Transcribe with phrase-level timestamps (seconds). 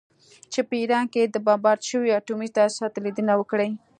[0.51, 3.69] چې په ایران کې د بمبارد شویو اټومي تاسیساتو لیدنه وکړي